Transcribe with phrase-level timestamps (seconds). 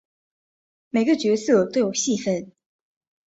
[0.89, 2.51] 每个角色都有戏份